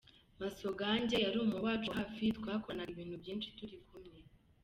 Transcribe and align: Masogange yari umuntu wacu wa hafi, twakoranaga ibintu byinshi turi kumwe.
Masogange 0.41 1.15
yari 1.25 1.37
umuntu 1.39 1.65
wacu 1.65 1.87
wa 1.89 1.95
hafi, 1.99 2.25
twakoranaga 2.37 2.91
ibintu 2.95 3.15
byinshi 3.23 3.47
turi 3.57 3.75
kumwe. 3.87 4.19